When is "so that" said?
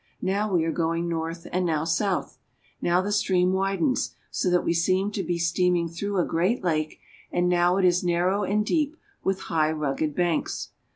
4.31-4.63